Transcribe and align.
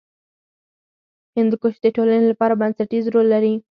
هندوکش 1.37 1.75
د 1.81 1.87
ټولنې 1.95 2.25
لپاره 2.31 2.59
بنسټیز 2.61 3.03
رول 3.13 3.27
لري. 3.33 3.53